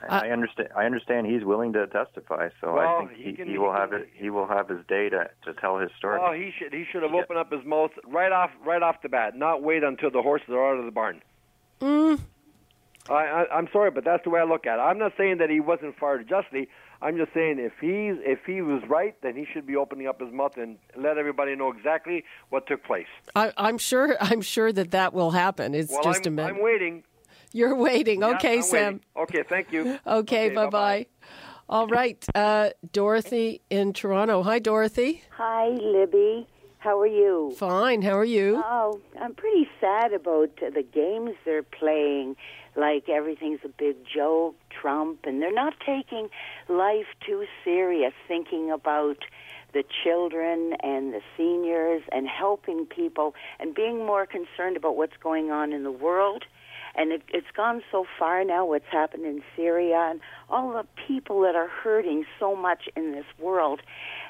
I 0.08 0.30
understand. 0.30 0.68
I 0.76 0.84
understand 0.84 1.26
he's 1.26 1.44
willing 1.44 1.72
to 1.74 1.86
testify, 1.86 2.48
so 2.60 2.74
Well, 2.74 2.96
I 2.96 2.98
think 3.06 3.12
he 3.16 3.24
he, 3.24 3.32
can- 3.34 3.48
he 3.48 3.58
will 3.58 3.72
he 3.72 3.78
have 3.78 3.92
it. 3.92 4.08
He 4.14 4.30
will 4.30 4.46
have 4.46 4.68
his 4.68 4.84
day 4.88 5.08
to, 5.08 5.30
to 5.44 5.54
tell 5.54 5.78
his 5.78 5.90
story. 5.98 6.20
Oh, 6.22 6.32
he 6.32 6.50
should 6.58 6.72
he 6.72 6.84
should 6.90 7.02
have 7.02 7.12
opened 7.14 7.38
up 7.38 7.52
his 7.52 7.64
mouth 7.64 7.90
right 8.06 8.32
off 8.32 8.50
right 8.64 8.82
off 8.82 9.02
the 9.02 9.08
bat, 9.08 9.36
not 9.36 9.62
wait 9.62 9.82
until 9.82 10.10
the 10.10 10.22
horses 10.22 10.48
are 10.50 10.72
out 10.74 10.78
of 10.78 10.84
the 10.84 10.90
barn. 10.90 11.22
Mm. 11.80 12.20
I, 13.08 13.12
I 13.14 13.56
I'm 13.56 13.68
sorry, 13.72 13.90
but 13.90 14.04
that's 14.04 14.24
the 14.24 14.30
way 14.30 14.40
I 14.40 14.44
look 14.44 14.66
at 14.66 14.78
it. 14.78 14.82
I'm 14.82 14.98
not 14.98 15.12
saying 15.18 15.38
that 15.38 15.50
he 15.50 15.60
wasn't 15.60 15.96
fired 15.98 16.28
justly. 16.28 16.68
I'm 17.02 17.18
just 17.18 17.34
saying 17.34 17.58
if 17.58 17.72
he's 17.80 18.14
if 18.24 18.38
he 18.46 18.62
was 18.62 18.82
right, 18.88 19.14
then 19.22 19.36
he 19.36 19.44
should 19.52 19.66
be 19.66 19.76
opening 19.76 20.06
up 20.06 20.20
his 20.20 20.32
mouth 20.32 20.56
and 20.56 20.78
let 20.96 21.18
everybody 21.18 21.54
know 21.54 21.70
exactly 21.70 22.24
what 22.48 22.66
took 22.66 22.82
place. 22.84 23.06
I, 23.36 23.52
I'm 23.58 23.76
sure. 23.76 24.16
I'm 24.20 24.40
sure 24.40 24.72
that 24.72 24.92
that 24.92 25.12
will 25.12 25.32
happen. 25.32 25.74
It's 25.74 25.90
Well, 25.92 26.02
just 26.02 26.26
I'm, 26.26 26.32
a 26.32 26.36
minute. 26.36 26.56
I'm 26.56 26.62
waiting. 26.62 27.02
You're 27.54 27.76
waiting. 27.76 28.20
Yeah, 28.20 28.30
Okay, 28.30 28.56
I'm 28.56 28.62
Sam. 28.62 28.82
waiting. 28.82 29.00
Okay, 29.16 29.42
thank 29.48 29.72
you. 29.72 29.98
Okay, 30.04 30.48
bye 30.48 30.64
bye-bye. 30.64 31.06
All 31.68 31.86
right, 31.86 32.22
uh, 32.34 32.70
Dorothy 32.92 33.62
in 33.70 33.92
Toronto. 33.92 34.42
Hi, 34.42 34.58
Dorothy. 34.58 35.22
Hi, 35.30 35.68
Libby. 35.68 36.48
How 36.78 37.00
are 37.00 37.06
you? 37.06 37.54
Fine. 37.56 38.02
How 38.02 38.18
are 38.18 38.24
you? 38.24 38.60
Oh, 38.62 39.00
I'm 39.22 39.34
pretty 39.34 39.68
sad 39.80 40.12
about 40.12 40.50
the 40.56 40.82
games 40.82 41.30
they're 41.44 41.62
playing. 41.62 42.34
Like 42.76 43.08
everything's 43.08 43.60
a 43.64 43.68
big 43.68 43.96
joke, 44.04 44.56
Trump, 44.68 45.20
and 45.24 45.40
they're 45.40 45.54
not 45.54 45.74
taking 45.86 46.28
life 46.68 47.06
too 47.24 47.44
serious, 47.62 48.12
thinking 48.26 48.72
about 48.72 49.18
the 49.72 49.84
children 50.02 50.74
and 50.82 51.14
the 51.14 51.20
seniors 51.36 52.02
and 52.12 52.26
helping 52.28 52.84
people 52.84 53.34
and 53.60 53.74
being 53.74 54.04
more 54.04 54.26
concerned 54.26 54.76
about 54.76 54.96
what's 54.96 55.16
going 55.22 55.50
on 55.52 55.72
in 55.72 55.84
the 55.84 55.92
world. 55.92 56.44
And 56.96 57.12
it, 57.12 57.22
it's 57.28 57.50
gone 57.56 57.82
so 57.90 58.06
far 58.18 58.44
now, 58.44 58.64
what's 58.64 58.86
happened 58.90 59.24
in 59.24 59.42
Syria 59.56 60.08
and 60.10 60.20
all 60.48 60.72
the 60.72 60.86
people 61.08 61.40
that 61.42 61.56
are 61.56 61.68
hurting 61.68 62.24
so 62.38 62.54
much 62.54 62.88
in 62.96 63.12
this 63.12 63.24
world. 63.38 63.80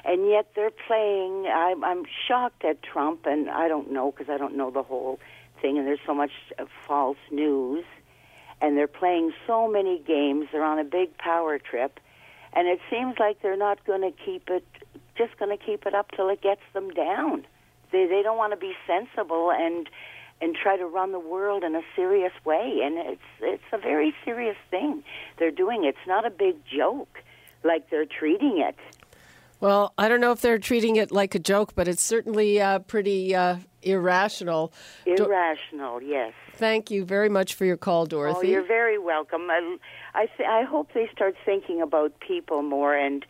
And 0.03 0.27
yet 0.27 0.47
they're 0.55 0.71
playing. 0.71 1.45
I'm, 1.47 1.83
I'm 1.83 2.03
shocked 2.27 2.65
at 2.65 2.81
Trump, 2.81 3.25
and 3.25 3.49
I 3.49 3.67
don't 3.67 3.91
know 3.91 4.11
because 4.11 4.29
I 4.29 4.37
don't 4.37 4.55
know 4.57 4.71
the 4.71 4.83
whole 4.83 5.19
thing, 5.61 5.77
and 5.77 5.85
there's 5.85 5.99
so 6.05 6.13
much 6.13 6.31
uh, 6.57 6.65
false 6.87 7.17
news. 7.31 7.85
And 8.61 8.77
they're 8.77 8.87
playing 8.87 9.33
so 9.45 9.69
many 9.69 9.99
games. 9.99 10.47
They're 10.51 10.63
on 10.63 10.79
a 10.79 10.83
big 10.83 11.17
power 11.17 11.59
trip. 11.59 11.99
And 12.53 12.67
it 12.67 12.79
seems 12.89 13.15
like 13.19 13.41
they're 13.41 13.57
not 13.57 13.85
going 13.85 14.01
to 14.01 14.11
keep 14.11 14.49
it, 14.49 14.65
just 15.17 15.37
going 15.37 15.55
to 15.55 15.63
keep 15.63 15.85
it 15.85 15.93
up 15.93 16.11
till 16.11 16.29
it 16.29 16.41
gets 16.41 16.61
them 16.73 16.89
down. 16.89 17.45
They, 17.91 18.07
they 18.07 18.21
don't 18.23 18.37
want 18.37 18.53
to 18.53 18.57
be 18.57 18.73
sensible 18.87 19.51
and 19.51 19.89
and 20.41 20.55
try 20.55 20.77
to 20.77 20.85
run 20.85 21.11
the 21.11 21.19
world 21.19 21.63
in 21.63 21.75
a 21.75 21.81
serious 21.95 22.33
way. 22.43 22.79
And 22.83 22.97
it's 22.97 23.21
it's 23.41 23.63
a 23.71 23.77
very 23.77 24.13
serious 24.23 24.57
thing 24.69 25.03
they're 25.37 25.51
doing. 25.51 25.83
It's 25.85 26.05
not 26.07 26.25
a 26.25 26.29
big 26.29 26.55
joke 26.65 27.19
like 27.63 27.89
they're 27.89 28.05
treating 28.05 28.59
it. 28.59 28.75
Well, 29.61 29.93
I 29.97 30.09
don't 30.09 30.19
know 30.19 30.31
if 30.33 30.41
they're 30.41 30.59
treating 30.59 30.97
it 30.97 31.11
like 31.11 31.33
a 31.33 31.39
joke, 31.39 31.73
but 31.75 31.87
it's 31.87 32.03
certainly 32.03 32.61
uh, 32.61 32.79
pretty 32.79 33.33
uh, 33.33 33.57
irrational. 33.81 34.73
Do- 35.05 35.15
Irrational, 35.25 36.01
yes. 36.03 36.33
Thank 36.55 36.91
you 36.91 37.05
very 37.05 37.29
much 37.29 37.53
for 37.55 37.65
your 37.65 37.77
call, 37.77 38.03
Oh, 38.03 38.05
Dorothy. 38.05 38.49
you're 38.49 38.67
very 38.67 38.97
welcome. 38.99 39.47
I 39.49 39.77
I, 40.15 40.27
th- 40.37 40.47
I 40.49 40.63
hope 40.63 40.89
they 40.93 41.09
start 41.13 41.35
thinking 41.45 41.81
about 41.81 42.19
people 42.19 42.61
more. 42.61 42.95
And 42.95 43.25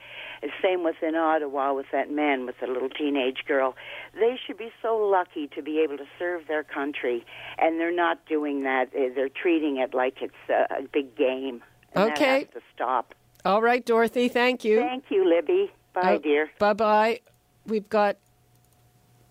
same 0.61 0.83
with 0.83 0.97
in 1.01 1.15
Ottawa 1.15 1.73
with 1.73 1.87
that 1.91 2.11
man 2.11 2.45
with 2.45 2.55
the 2.61 2.67
little 2.67 2.89
teenage 2.89 3.39
girl. 3.47 3.75
They 4.13 4.37
should 4.45 4.57
be 4.57 4.71
so 4.81 4.95
lucky 4.97 5.47
to 5.55 5.61
be 5.61 5.79
able 5.79 5.97
to 5.97 6.05
serve 6.19 6.47
their 6.47 6.63
country, 6.63 7.25
and 7.57 7.79
they're 7.79 7.95
not 7.95 8.25
doing 8.27 8.63
that. 8.63 8.91
They're 8.93 9.29
treating 9.29 9.77
it 9.77 9.93
like 9.93 10.21
it's 10.21 10.33
a, 10.49 10.75
a 10.75 10.81
big 10.83 11.15
game. 11.17 11.63
And 11.93 12.11
Okay. 12.11 12.39
that 12.45 12.53
has 12.53 12.61
to 12.61 12.61
stop. 12.73 13.15
All 13.43 13.61
right, 13.61 13.85
Dorothy. 13.85 14.27
Thank 14.27 14.63
you. 14.63 14.79
Thank 14.79 15.05
you, 15.09 15.27
Libby. 15.27 15.71
Bye, 15.93 16.15
uh, 16.15 16.17
dear. 16.19 16.51
Bye 16.59 16.73
bye. 16.73 17.19
We've 17.65 17.87
got 17.89 18.17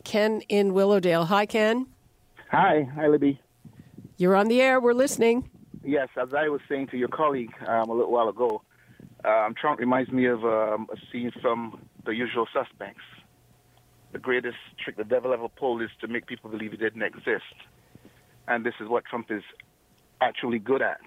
Ken 0.04 0.40
in 0.48 0.72
Willowdale. 0.74 1.26
Hi, 1.26 1.46
Ken. 1.46 1.86
Hi, 2.50 2.88
hi, 2.94 3.06
Libby. 3.08 3.40
You're 4.16 4.36
on 4.36 4.48
the 4.48 4.60
air. 4.62 4.80
We're 4.80 4.92
listening. 4.94 5.50
Yes, 5.86 6.08
as 6.16 6.28
I 6.34 6.48
was 6.48 6.62
saying 6.66 6.88
to 6.88 6.96
your 6.96 7.08
colleague 7.08 7.52
um, 7.68 7.90
a 7.90 7.92
little 7.92 8.10
while 8.10 8.30
ago, 8.30 8.62
um, 9.22 9.54
Trump 9.60 9.78
reminds 9.78 10.10
me 10.10 10.24
of 10.26 10.42
um, 10.42 10.88
a 10.90 10.96
scene 11.12 11.30
from 11.42 11.78
The 12.06 12.12
Usual 12.12 12.46
Suspects. 12.54 13.02
The 14.12 14.18
greatest 14.18 14.56
trick 14.82 14.96
the 14.96 15.04
devil 15.04 15.34
ever 15.34 15.48
pulled 15.48 15.82
is 15.82 15.90
to 16.00 16.08
make 16.08 16.26
people 16.26 16.48
believe 16.48 16.70
he 16.70 16.78
didn't 16.78 17.02
exist. 17.02 17.52
And 18.48 18.64
this 18.64 18.72
is 18.80 18.88
what 18.88 19.04
Trump 19.04 19.26
is 19.30 19.42
actually 20.22 20.58
good 20.58 20.80
at. 20.80 21.00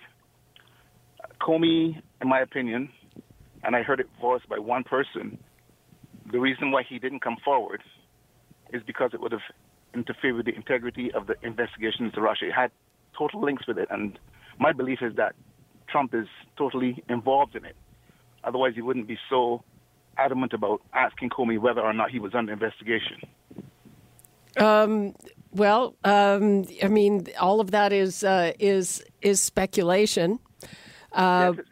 Comey, 1.41 2.00
in 2.22 2.29
my 2.29 2.41
opinion, 2.41 2.89
and 3.63 3.75
I 3.75 3.81
heard 3.81 4.00
it 4.00 4.07
voiced 4.22 4.48
by 4.48 4.60
one 4.60 4.84
person, 4.84 5.39
the 6.31 6.39
reason 6.39 6.69
why 6.69 6.84
he 6.88 7.00
didn't 7.00 7.22
come 7.22 7.38
forward 7.43 7.81
is 8.72 8.84
because 8.86 9.12
it 9.13 9.22
would 9.22 9.31
have 9.31 9.41
interfered 9.96 10.36
with 10.36 10.46
the 10.46 10.53
integrity 10.53 11.12
of 11.13 11.25
the 11.25 11.36
investigation 11.41 12.05
into 12.05 12.22
Russia. 12.22 12.46
It 12.48 12.53
had 12.53 12.69
total 13.17 13.41
links 13.41 13.65
with 13.67 13.79
it, 13.79 13.88
and 13.89 14.19
my 14.60 14.74
belief 14.74 15.00
is 15.02 15.16
that 15.16 15.36
Trump 15.90 16.14
is 16.14 16.28
totally 16.58 17.04
involved 17.10 17.56
in 17.56 17.66
it. 17.66 17.76
Otherwise, 18.44 18.74
he 18.76 18.82
wouldn't 18.82 19.08
be 19.08 19.18
so 19.30 19.64
adamant 20.18 20.54
about 20.54 20.82
asking 20.94 21.30
Comey 21.30 21.60
whether 21.60 21.82
or 21.82 21.94
not 21.94 22.12
he 22.12 22.20
was 22.20 22.34
under 22.34 22.52
investigation. 22.52 23.18
Um, 24.58 25.16
well, 25.52 25.96
um, 26.04 26.66
I 26.82 26.88
mean, 26.88 27.28
all 27.40 27.60
of 27.60 27.72
that 27.72 27.94
is 27.94 28.24
uh, 28.24 28.54
is 28.60 29.04
is 29.22 29.42
speculation. 29.42 30.40
Uh, 31.12 31.54
Yes, 31.56 31.66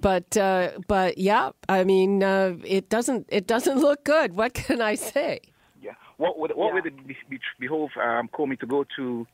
but 0.00 0.36
uh, 0.36 0.70
but 0.86 1.18
yeah, 1.18 1.50
I 1.68 1.84
mean, 1.84 2.22
uh, 2.22 2.56
it 2.64 2.88
doesn't 2.88 3.26
it 3.28 3.46
doesn't 3.46 3.78
look 3.78 4.04
good. 4.04 4.34
What 4.34 4.54
can 4.54 4.80
I 4.80 4.94
say? 4.94 5.40
Yeah. 5.82 5.92
What 6.16 6.38
would 6.38 6.52
what 6.54 6.72
would 6.72 6.86
it 6.86 7.06
be, 7.06 7.16
be, 7.28 7.40
behove 7.60 7.90
um, 7.96 8.28
Comey 8.28 8.58
to 8.60 8.66
go 8.66 8.84
to 8.96 9.26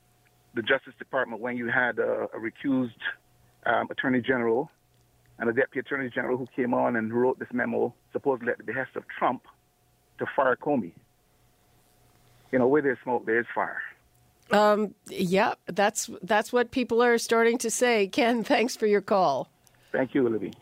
the 0.54 0.62
Justice 0.62 0.94
Department 0.98 1.40
when 1.40 1.56
you 1.56 1.68
had 1.68 1.98
a, 1.98 2.28
a 2.34 2.38
recused 2.38 2.90
um, 3.66 3.88
Attorney 3.90 4.20
General 4.20 4.70
and 5.38 5.48
a 5.48 5.52
Deputy 5.52 5.80
Attorney 5.80 6.10
General 6.10 6.36
who 6.36 6.46
came 6.54 6.74
on 6.74 6.96
and 6.96 7.12
wrote 7.12 7.38
this 7.38 7.48
memo 7.52 7.94
supposedly 8.12 8.52
at 8.52 8.58
the 8.58 8.64
behest 8.64 8.96
of 8.96 9.04
Trump 9.18 9.42
to 10.18 10.26
fire 10.36 10.56
Comey? 10.56 10.92
You 12.52 12.58
know, 12.58 12.68
where 12.68 12.82
there's 12.82 12.98
smoke, 13.02 13.26
there's 13.26 13.46
fire. 13.54 13.82
Um, 14.50 14.94
yeah, 15.08 15.54
that's 15.66 16.10
that's 16.22 16.52
what 16.52 16.70
people 16.70 17.02
are 17.02 17.18
starting 17.18 17.58
to 17.58 17.70
say. 17.70 18.06
Ken, 18.06 18.44
thanks 18.44 18.76
for 18.76 18.86
your 18.86 19.00
call. 19.00 19.48
Thank 19.90 20.14
you, 20.14 20.26
Olivia. 20.26 20.52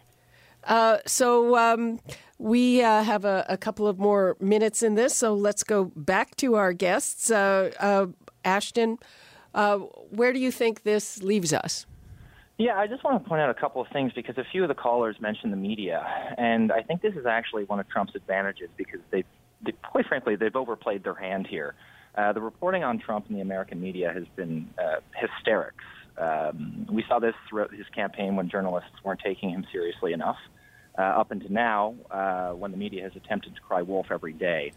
Uh, 0.64 0.99
so 1.06 1.56
um, 1.56 1.99
we 2.38 2.82
uh, 2.82 3.02
have 3.02 3.25
a, 3.25 3.44
a 3.49 3.56
couple 3.56 3.88
of 3.88 3.99
more 3.99 4.37
minutes 4.40 4.82
in 4.82 4.94
this, 4.94 5.14
so 5.14 5.34
let's 5.34 5.64
go 5.64 5.84
back 5.96 6.37
to 6.37 6.54
our 6.54 6.72
guests. 6.72 7.30
Uh, 7.30 7.72
uh, 7.80 8.06
Ashton, 8.44 8.99
uh, 9.54 9.78
where 9.78 10.32
do 10.32 10.38
you 10.38 10.50
think 10.50 10.82
this 10.82 11.23
leaves 11.23 11.52
us? 11.52 11.87
Yeah, 12.59 12.78
I 12.78 12.87
just 12.87 13.02
want 13.02 13.23
to 13.23 13.28
point 13.28 13.40
out 13.40 13.50
a 13.50 13.54
couple 13.54 13.80
of 13.80 13.88
things 13.88 14.12
because 14.14 14.38
a 14.38 14.44
few 14.52 14.62
of 14.62 14.68
the 14.68 14.75
callers 14.75 15.16
mentioned 15.21 15.52
the 15.52 15.56
media, 15.56 16.06
and 16.38 16.71
I 16.71 16.82
think 16.82 17.02
this 17.02 17.14
is 17.14 17.26
actually 17.26 17.64
one 17.64 17.80
of 17.80 17.88
Trump's 17.88 18.14
advantages 18.14 18.68
because 18.76 19.00
they, 19.11 19.25
they 19.64 19.73
quite 19.82 20.06
frankly, 20.06 20.37
they've 20.37 20.54
overplayed 20.54 21.02
their 21.02 21.14
hand 21.14 21.47
here. 21.47 21.75
Uh, 22.14 22.32
the 22.32 22.40
reporting 22.40 22.85
on 22.85 22.99
Trump 22.99 23.26
in 23.28 23.35
the 23.35 23.40
American 23.40 23.80
media 23.80 24.12
has 24.12 24.25
been 24.37 24.68
uh, 24.78 25.00
hysterics. 25.14 25.85
Um, 26.18 26.87
we 26.90 27.02
saw 27.09 27.18
this 27.18 27.35
throughout 27.49 27.73
his 27.73 27.87
campaign 27.94 28.37
when 28.37 28.50
journalists 28.50 28.90
weren't 29.02 29.21
taking 29.25 29.50
him 29.50 29.66
seriously 29.73 30.12
enough. 30.12 30.37
Uh, 30.99 31.02
up 31.02 31.30
until 31.30 31.50
now, 31.50 31.94
uh, 32.11 32.50
when 32.50 32.71
the 32.71 32.76
media 32.76 33.02
has 33.02 33.12
attempted 33.16 33.54
to 33.54 33.61
cry 33.62 33.80
wolf 33.80 34.09
every 34.11 34.35
day. 34.35 34.73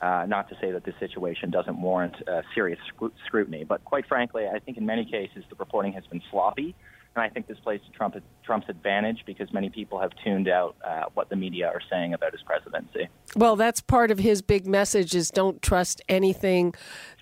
Uh, 0.00 0.24
not 0.26 0.48
to 0.48 0.56
say 0.62 0.70
that 0.70 0.82
this 0.84 0.94
situation 0.98 1.50
doesn't 1.50 1.78
warrant 1.78 2.16
uh, 2.26 2.40
serious 2.54 2.78
scrutiny, 3.26 3.64
but 3.64 3.84
quite 3.84 4.06
frankly, 4.06 4.46
I 4.46 4.58
think 4.58 4.78
in 4.78 4.86
many 4.86 5.04
cases 5.04 5.44
the 5.50 5.56
reporting 5.56 5.92
has 5.92 6.06
been 6.06 6.22
sloppy, 6.30 6.74
and 7.14 7.22
I 7.22 7.28
think 7.28 7.48
this 7.48 7.58
plays 7.58 7.80
to 7.84 7.92
Trump, 7.92 8.16
Trump's 8.42 8.70
advantage 8.70 9.18
because 9.26 9.52
many 9.52 9.68
people 9.68 10.00
have 10.00 10.12
tuned 10.24 10.48
out 10.48 10.76
uh, 10.82 11.04
what 11.12 11.28
the 11.28 11.36
media 11.36 11.66
are 11.66 11.82
saying 11.90 12.14
about 12.14 12.32
his 12.32 12.40
presidency. 12.42 13.08
Well, 13.36 13.56
that's 13.56 13.82
part 13.82 14.10
of 14.10 14.18
his 14.18 14.40
big 14.40 14.66
message: 14.66 15.14
is 15.14 15.30
don't 15.30 15.60
trust 15.60 16.00
anything 16.08 16.74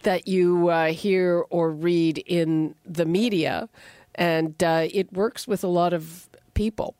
that 0.04 0.28
you 0.28 0.68
uh, 0.68 0.92
hear 0.92 1.44
or 1.50 1.73
read 1.73 2.18
in 2.18 2.76
the 2.85 3.06
media, 3.06 3.68
and 4.14 4.62
uh, 4.62 4.87
it 4.92 5.12
works 5.12 5.49
with 5.49 5.64
a 5.64 5.68
lot 5.68 5.92
of 5.92 6.28
people. 6.54 6.94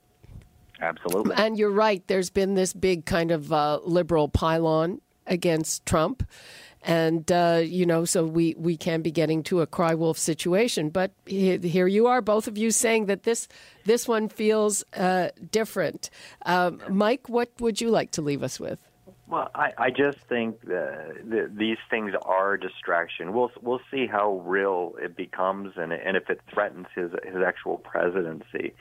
Absolutely. 0.80 1.35
And 1.37 1.58
you're 1.58 1.70
right. 1.70 2.02
There's 2.06 2.30
been 2.30 2.54
this 2.54 2.73
big 2.73 3.04
kind 3.04 3.30
of 3.30 3.52
uh, 3.52 3.80
liberal 3.85 4.28
pylon 4.28 5.00
against 5.28 5.87
Trump. 5.87 6.25
And, 6.82 7.30
uh, 7.30 7.61
you 7.64 7.85
know, 7.85 8.04
so 8.04 8.25
we, 8.25 8.54
we 8.56 8.76
can 8.76 9.02
be 9.02 9.11
getting 9.11 9.42
to 9.44 9.61
a 9.61 9.66
cry 9.66 9.94
wolf 9.94 10.16
situation. 10.16 10.90
But 10.90 11.11
here 11.26 11.87
you 11.87 12.06
are, 12.06 12.20
both 12.20 12.47
of 12.47 12.56
you 12.56 12.70
saying 12.70 13.06
that 13.06 13.25
this, 13.25 13.49
this 13.85 14.06
one 14.06 14.28
feels 14.28 14.85
uh, 14.97 15.30
different. 15.50 16.08
Um, 16.47 16.80
Mike, 16.88 17.28
what 17.28 17.50
would 17.58 17.80
you 17.80 17.90
like 17.90 18.12
to 18.12 18.23
leave 18.23 18.42
us 18.42 18.61
with? 18.61 18.80
Well, 19.28 19.50
I, 19.54 19.73
I 19.76 19.90
just 19.90 20.18
think 20.28 20.62
that 20.62 21.50
these 21.54 21.76
things 21.90 22.12
are 22.23 22.54
a 22.54 22.61
distraction. 22.61 23.35
We'll 23.35 23.52
we'll 23.61 23.82
see 23.90 24.06
how 24.06 24.38
real 24.38 24.94
it 24.99 25.16
becomes, 25.16 25.75
and 25.76 25.92
and 25.92 26.16
if 26.16 26.30
it 26.30 26.40
threatens 26.50 26.87
his 26.94 27.11
his 27.25 27.42
actual 27.47 27.76
presidency. 27.76 28.73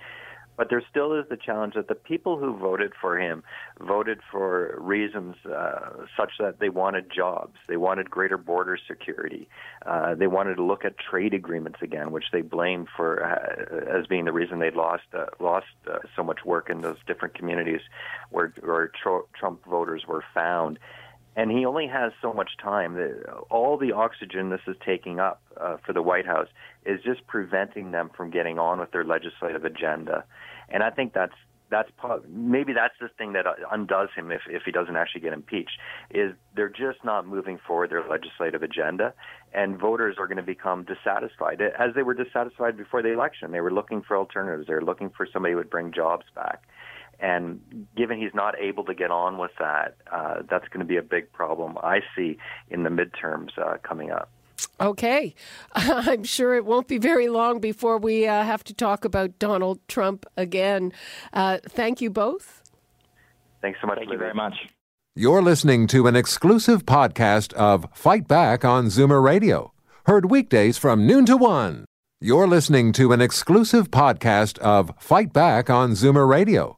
But 0.58 0.70
there 0.70 0.84
still 0.90 1.14
is 1.14 1.26
the 1.30 1.38
challenge 1.38 1.76
that 1.76 1.88
the 1.88 1.96
people 1.96 2.38
who 2.38 2.58
voted 2.58 2.94
for 3.00 3.20
him 3.20 3.44
voted 3.80 4.20
for 4.32 4.76
reasons 4.80 5.36
uh, 5.46 6.06
such 6.18 6.32
that 6.40 6.60
they 6.60 6.70
wanted 6.70 7.12
jobs, 7.16 7.58
they 7.68 7.78
wanted 7.78 8.10
greater 8.10 8.38
border 8.38 8.78
security, 8.88 9.48
uh, 9.86 10.16
they 10.16 10.28
wanted 10.28 10.56
to 10.56 10.64
look 10.64 10.84
at 10.84 10.98
trade 10.98 11.34
agreements 11.34 11.80
again, 11.82 12.12
which 12.12 12.26
they 12.34 12.42
blamed 12.42 12.88
for 12.96 13.24
uh, 13.24 14.00
as 14.00 14.08
being 14.08 14.26
the 14.26 14.34
reason 14.34 14.60
they'd 14.60 14.76
lost 14.76 15.04
uh, 15.14 15.26
lost 15.40 15.68
uh, 15.90 16.00
so 16.16 16.24
much 16.24 16.40
work 16.44 16.70
in 16.70 16.82
those 16.82 16.98
different 17.06 17.36
communities 17.36 17.82
where, 18.32 18.54
where 18.62 18.92
Trump 19.40 19.64
voters 19.66 20.06
were 20.08 20.24
found 20.34 20.80
and 21.38 21.52
he 21.52 21.66
only 21.66 21.88
has 21.88 22.12
so 22.20 22.34
much 22.34 22.58
time. 22.62 22.98
All 23.52 23.78
the 23.78 23.92
oxygen 23.92 24.50
this 24.50 24.62
is 24.68 24.76
taking 24.84 25.20
up 25.20 25.40
uh, 25.62 25.78
for 25.86 25.94
the 25.94 26.02
White 26.02 26.26
House 26.26 26.48
is 26.84 27.00
just 27.04 27.26
preventing 27.28 27.92
them 27.92 28.10
from 28.18 28.32
getting 28.32 28.58
on 28.58 28.80
with 28.80 28.92
their 28.92 29.06
legislative 29.06 29.64
agenda. 29.64 30.26
And 30.68 30.82
I 30.82 30.90
think 30.90 31.14
that's 31.14 31.36
that's 31.70 31.90
maybe 32.30 32.74
that's 32.74 32.94
the 33.00 33.10
thing 33.18 33.34
that 33.34 33.46
undoes 33.72 34.10
him 34.16 34.32
if 34.32 34.42
if 34.50 34.64
he 34.66 34.72
doesn't 34.72 34.96
actually 34.96 35.22
get 35.22 35.34
impeached 35.34 35.78
is 36.10 36.34
they're 36.56 36.70
just 36.70 37.04
not 37.04 37.28
moving 37.28 37.60
forward 37.68 37.90
their 37.90 38.08
legislative 38.08 38.64
agenda 38.64 39.14
and 39.54 39.78
voters 39.78 40.16
are 40.18 40.28
going 40.28 40.38
to 40.38 40.44
become 40.44 40.86
dissatisfied 40.86 41.62
as 41.62 41.94
they 41.94 42.04
were 42.04 42.14
dissatisfied 42.14 42.78
before 42.78 43.02
the 43.02 43.12
election 43.12 43.52
they 43.52 43.60
were 43.60 43.74
looking 43.74 44.02
for 44.02 44.16
alternatives 44.16 44.66
they 44.68 44.74
were 44.74 44.82
looking 44.82 45.10
for 45.10 45.28
somebody 45.32 45.52
who 45.52 45.58
would 45.58 45.70
bring 45.70 45.92
jobs 45.92 46.26
back 46.34 46.64
and 47.20 47.88
given 47.96 48.20
he's 48.20 48.34
not 48.34 48.58
able 48.60 48.84
to 48.86 48.94
get 48.94 49.12
on 49.12 49.38
with 49.38 49.52
that, 49.60 49.96
uh, 50.12 50.42
that's 50.50 50.68
going 50.68 50.80
to 50.80 50.86
be 50.86 50.98
a 50.98 51.02
big 51.02 51.32
problem 51.32 51.78
I 51.82 52.02
see 52.16 52.38
in 52.70 52.84
the 52.84 52.90
midterms 52.90 53.58
uh, 53.58 53.78
coming 53.84 54.12
up. 54.12 54.30
Okay. 54.80 55.34
I'm 55.76 56.24
sure 56.24 56.56
it 56.56 56.66
won't 56.66 56.88
be 56.88 56.98
very 56.98 57.28
long 57.28 57.60
before 57.60 57.98
we 57.98 58.28
uh, 58.28 58.44
have 58.44 58.64
to 58.66 58.74
talk 58.74 59.06
about 59.06 59.40
Donald 59.40 59.80
Trump 59.88 60.26
again. 60.36 60.94
Uh, 61.34 61.60
thank 61.68 62.02
you 62.02 62.10
both. 62.10 62.64
Thanks 63.62 63.80
so 63.82 63.88
much. 63.88 63.98
Thank 63.98 64.12
you 64.12 64.18
very 64.18 64.34
much. 64.34 64.54
You're 65.16 65.42
listening 65.42 65.88
to 65.88 66.06
an 66.06 66.16
exclusive 66.16 66.86
podcast 66.86 67.52
of 67.54 67.88
Fight 67.94 68.28
Back 68.28 68.64
on 68.64 68.86
Zoomer 68.86 69.24
Radio, 69.24 69.74
heard 70.06 70.30
weekdays 70.30 70.78
from 70.78 71.08
noon 71.08 71.26
to 71.26 71.36
one. 71.36 71.86
You're 72.22 72.48
listening 72.48 72.94
to 72.94 73.12
an 73.14 73.22
exclusive 73.22 73.90
podcast 73.90 74.60
of 74.60 74.92
Fight 75.00 75.34
Back 75.34 75.72
on 75.72 75.92
Zoomer 75.92 76.28
Radio 76.28 76.78